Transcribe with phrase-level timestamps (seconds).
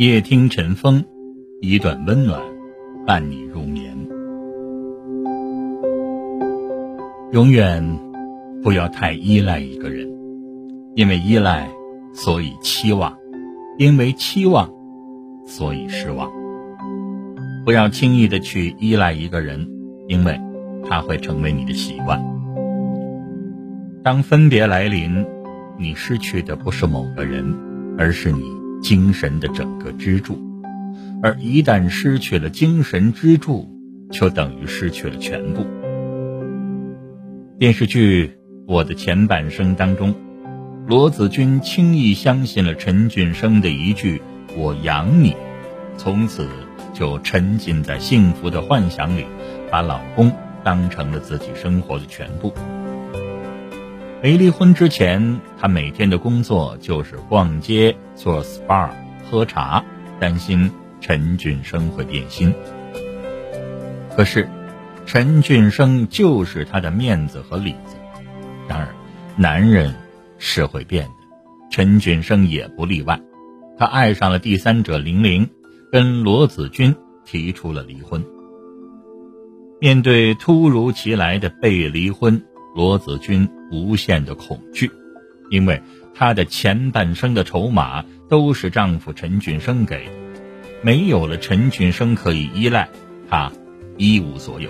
[0.00, 1.04] 夜听晨风，
[1.60, 2.40] 一段温暖
[3.06, 3.94] 伴你入眠。
[7.32, 7.84] 永远
[8.62, 10.10] 不要太依赖一个人，
[10.94, 11.68] 因为依赖，
[12.14, 13.12] 所以期望；
[13.76, 14.72] 因为期望，
[15.44, 16.30] 所以失望。
[17.66, 19.68] 不要轻易的去依赖一个人，
[20.08, 20.40] 因为
[20.88, 22.18] 他会成为你的习惯。
[24.02, 25.26] 当分别来临，
[25.78, 27.54] 你失去的不是某个人，
[27.98, 28.40] 而是你
[28.80, 30.38] 精神的整个支柱。
[31.22, 33.68] 而一旦失去了精神支柱，
[34.10, 35.66] 就等于失去了全部。
[37.58, 38.26] 电视剧
[38.66, 40.14] 《我的前半生》当中，
[40.86, 44.22] 罗子君轻易相信了陈俊生的一句
[44.56, 45.36] “我养你”，
[45.98, 46.48] 从此
[46.94, 49.26] 就沉浸在幸福的幻想里，
[49.70, 50.32] 把老公
[50.64, 52.54] 当成了自己生活的全部。
[54.22, 58.90] 没离婚之前，她每天的工作就是逛街、做 SPA、
[59.24, 59.82] 喝茶，
[60.20, 62.52] 担心陈俊生会变心。
[64.14, 64.46] 可是，
[65.06, 67.96] 陈俊生就是他的面子和里子。
[68.68, 68.88] 然而，
[69.36, 69.94] 男人
[70.36, 71.12] 是会变的，
[71.70, 73.18] 陈俊生也不例外。
[73.78, 75.48] 他爱上了第三者玲玲，
[75.90, 78.22] 跟罗子君提出了离婚。
[79.80, 82.42] 面对突如其来的被离婚。
[82.76, 84.88] 罗子君无限的恐惧，
[85.50, 85.82] 因为
[86.20, 90.12] 她的前半生的筹码都是丈夫陈俊生给的，
[90.82, 92.90] 没有了陈俊生可以依赖，
[93.30, 93.50] 她
[93.96, 94.68] 一无所有。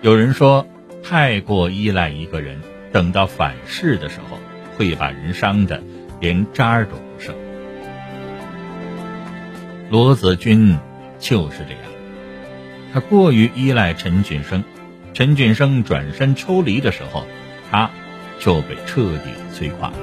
[0.00, 0.66] 有人说，
[1.02, 2.58] 太过依赖一个人，
[2.90, 4.38] 等到反噬的时候，
[4.78, 5.82] 会把人伤的
[6.18, 7.34] 连渣儿都不剩。
[9.90, 10.74] 罗子君
[11.18, 11.82] 就是这样，
[12.94, 14.64] 她过于依赖陈俊生。
[15.12, 17.26] 陈俊生转身抽离的时候，
[17.70, 17.90] 他
[18.38, 19.96] 就被彻底摧垮了。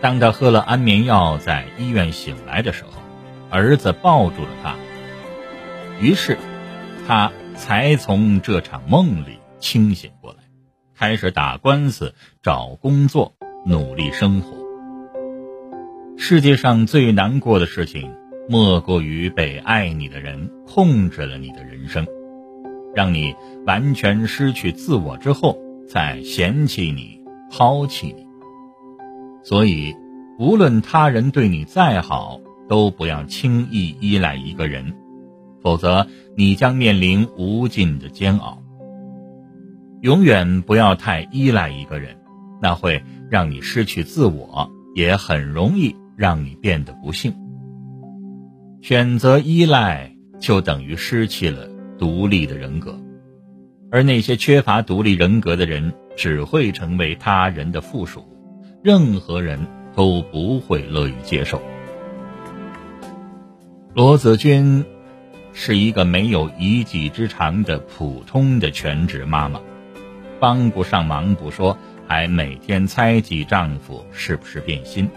[0.00, 3.00] 当他喝了安眠药，在医院醒来的时候，
[3.50, 4.74] 儿子抱住了他，
[6.00, 6.36] 于是
[7.06, 10.38] 他才从这场梦里清醒过来，
[10.94, 13.34] 开始打官司、找工作、
[13.64, 14.56] 努力生活。
[16.18, 18.14] 世界上最难过的事情，
[18.48, 22.06] 莫过于被爱你的人控制了你的人生。
[22.94, 23.34] 让你
[23.66, 25.58] 完全失去自我之后，
[25.88, 28.26] 在嫌弃你、抛弃你。
[29.42, 29.94] 所以，
[30.38, 34.94] 无论他人对你再好，都不要轻易依赖一个人，
[35.62, 36.06] 否则
[36.36, 38.62] 你将面临无尽的煎熬。
[40.00, 42.16] 永远不要太依赖一个人，
[42.60, 47.34] 那会让你失去自我，也很容易让你变得不幸。
[48.80, 51.68] 选择依赖，就等于失去了。
[51.96, 53.00] 独立的人格，
[53.94, 58.26] 而那些缺乏独立人格的人，只会成为他人的附属，
[58.82, 61.62] 任何人都不会乐于接受。
[63.94, 64.84] 罗子君
[65.52, 69.60] 是一个没有一技之长的普通的全职妈妈，
[70.40, 71.78] 帮不上忙不说，
[72.08, 75.08] 还每天猜忌丈夫是不是变心，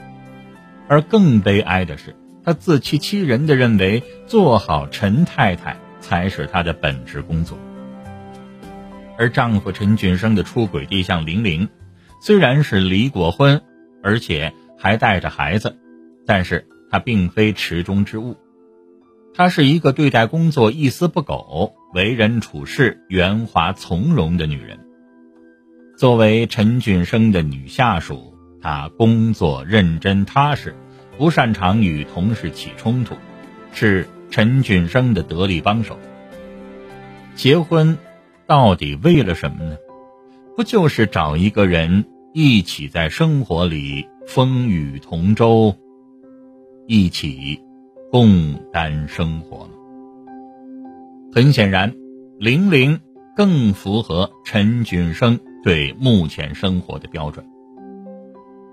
[0.88, 5.78] 而更悲哀的是，她自欺欺人的认为做好陈太太。
[6.00, 7.58] 才是她的本职工作，
[9.18, 11.68] 而丈夫陈俊生的出轨对象玲玲，
[12.22, 13.62] 虽然是离过婚，
[14.04, 15.76] 而且还带着孩子，
[16.26, 18.38] 但是她并非池中之物，
[19.34, 24.80] 她是一个对待工作一丝不苟、为人处事圆滑从容的女人。
[25.98, 30.76] 作为陈俊生的女下属，她工作认真踏实，
[31.18, 33.16] 不擅长与同事起冲突，
[33.74, 34.08] 是。
[34.30, 35.98] 陈俊生的得力帮手。
[37.36, 37.98] 结婚
[38.48, 39.78] 到底为了什么呢？
[40.56, 45.76] 不就是找一个人一起在生活里风雨同舟，
[46.88, 47.60] 一起
[48.12, 49.72] 共担生活吗？
[51.34, 51.94] 很显然，
[52.40, 53.00] 玲玲
[53.36, 57.46] 更符合陈俊生对目前生活的标准。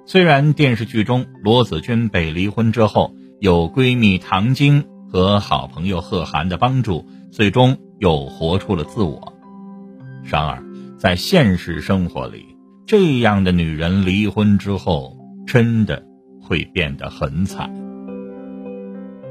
[0.06, 4.84] 虽然电视剧中罗子君被离婚之后，有闺蜜唐晶。
[5.06, 9.33] 和好朋友贺涵的帮助，最终又活出了自我。
[10.24, 10.62] 然而，
[10.98, 12.56] 在现实生活里，
[12.86, 15.16] 这样的女人离婚之后，
[15.46, 16.04] 真的
[16.40, 17.70] 会变得很惨。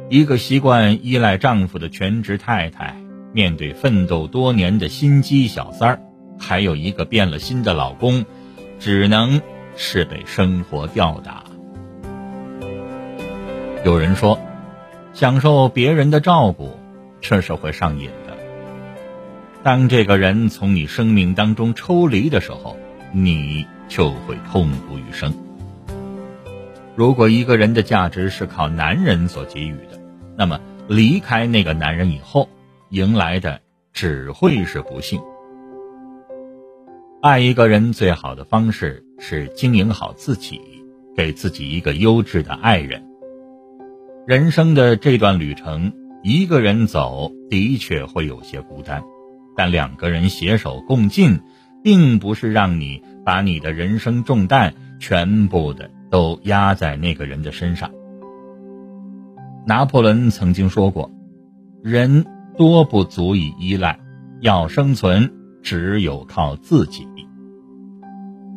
[0.10, 2.96] 一个习惯依赖丈夫的全职太太，
[3.34, 6.02] 面对奋斗多年的心机小三儿，
[6.40, 8.26] 还有一个变了心的老公，
[8.80, 9.42] 只能
[9.76, 11.44] 是被生活吊打。
[13.84, 14.40] 有人说。
[15.16, 16.72] 享受别人的照顾，
[17.22, 18.10] 这是会上瘾。
[19.64, 22.76] 当这个人从你生命当中抽离的时候，
[23.14, 25.34] 你就会痛不欲生。
[26.96, 30.02] 如果一个人的价值是靠男人所给予的，
[30.36, 32.50] 那么离开那个男人以后，
[32.90, 33.62] 迎来的
[33.94, 35.22] 只会是不幸。
[37.22, 40.60] 爱一个人最好的方式是经营好自己，
[41.16, 43.02] 给自己一个优质的爱人。
[44.28, 49.02] 人生的这段旅程，一个人走的确会有些孤单，
[49.56, 51.40] 但两个人携手共进，
[51.84, 55.90] 并不是让你把你的人生重担全部的。
[56.14, 57.90] 都压在那个人的身上。
[59.66, 61.10] 拿破仑曾经说过
[61.82, 64.00] ：“人多不足以依赖，
[64.40, 65.34] 要生存
[65.64, 67.08] 只有靠自己。”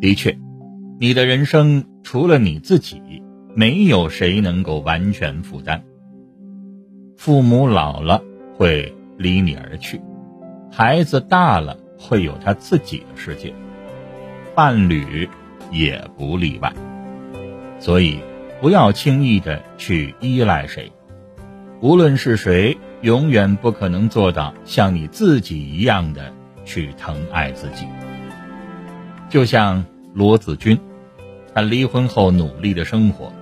[0.03, 0.39] 的确，
[1.01, 3.01] 你的人生除了你自己，
[3.55, 5.83] 没有谁能够完全负担。
[7.17, 8.23] 父母老了
[8.59, 9.99] 会离你而去，
[10.78, 13.55] 孩子大了会有他自己的世界，
[14.55, 15.26] 伴侣
[15.73, 16.70] 也不例外。
[17.78, 18.20] 所以，
[18.61, 20.93] 不要轻易的去依赖谁。
[21.81, 26.34] 无论是谁，永远不可能做到像你自己一样的
[26.67, 27.87] 去疼爱自己。
[29.31, 30.78] 就像罗子君，
[31.55, 33.32] 他离婚后努力的生活，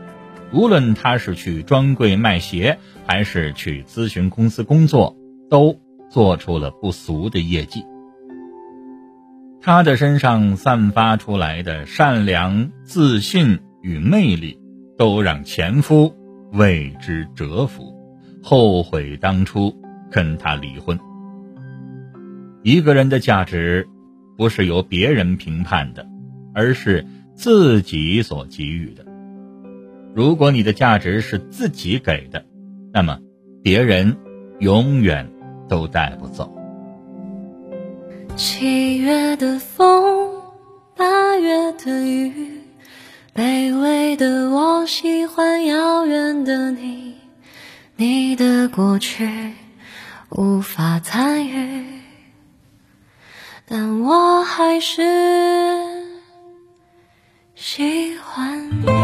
[0.52, 2.78] 无论他是去专柜卖鞋，
[3.08, 5.16] 还是去咨询公司工作，
[5.50, 7.84] 都做出了不俗的业绩。
[9.60, 13.60] 他的身上散发出来的善良、自信。
[13.84, 14.58] 与魅力，
[14.96, 16.16] 都让前夫
[16.52, 17.94] 为之折服，
[18.42, 19.76] 后悔当初
[20.10, 20.98] 跟他离婚。
[22.62, 23.86] 一个人的价值，
[24.38, 26.08] 不是由别人评判的，
[26.54, 27.04] 而是
[27.34, 29.04] 自己所给予的。
[30.14, 32.46] 如果你的价值是自己给的，
[32.90, 33.18] 那么
[33.62, 34.16] 别人
[34.60, 35.30] 永远
[35.68, 36.50] 都带不走。
[38.36, 40.42] 七月的风，
[40.96, 42.60] 八月的雨。
[43.34, 47.16] 卑微的我喜欢遥远的你，
[47.96, 49.54] 你的过去
[50.30, 51.84] 无法参与，
[53.66, 55.02] 但我还是
[57.56, 59.03] 喜欢你。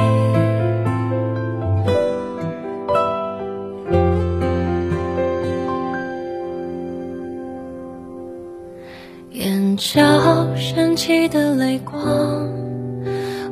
[9.31, 10.03] 眼角
[10.57, 12.49] 升起的泪光。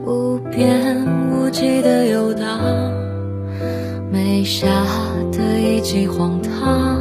[0.05, 0.97] 无边
[1.31, 2.59] 无际的游荡，
[4.11, 4.67] 眉下
[5.31, 7.01] 的一记荒唐，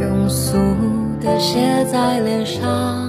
[0.00, 0.56] 庸俗
[1.20, 2.99] 的写在脸上，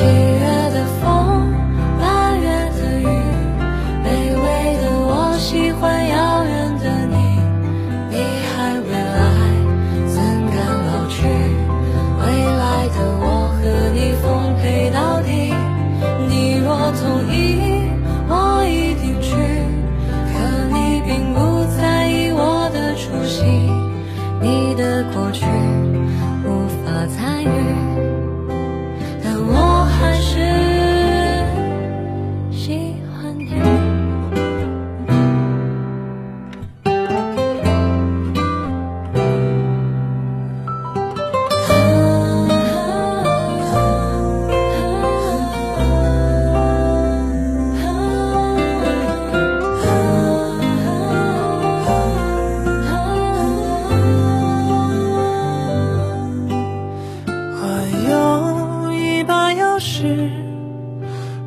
[0.00, 0.29] you.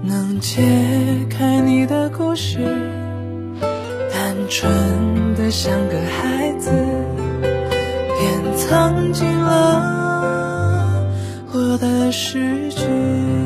[0.04, 0.62] 能解
[1.30, 2.60] 开你的故事，
[4.12, 6.70] 单纯的像个孩子，
[7.42, 11.06] 便藏进了
[11.54, 13.43] 我的诗句。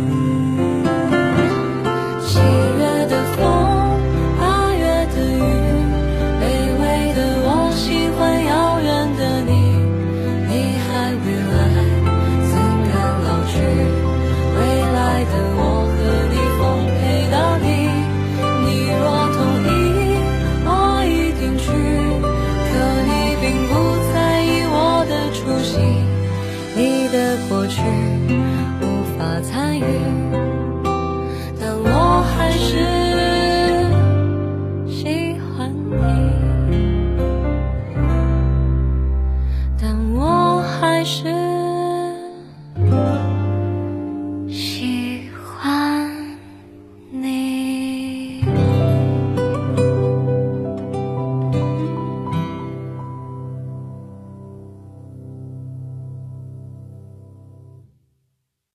[40.13, 41.46] 我还是